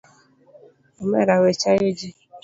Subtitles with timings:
[1.01, 2.09] Omera we chayo ji.